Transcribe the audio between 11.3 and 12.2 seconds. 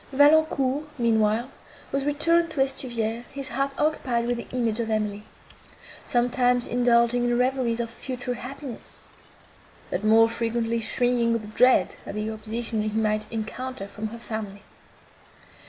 with dread of